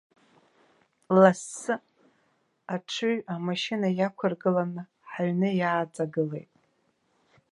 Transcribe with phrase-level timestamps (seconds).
[1.21, 1.73] Лассы
[2.73, 6.51] аҽыҩ амашьына иақәыргыланы ҳаҩны иааҵагылеит.